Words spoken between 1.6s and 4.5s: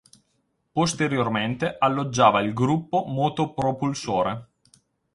alloggiava il gruppo motopropulsore.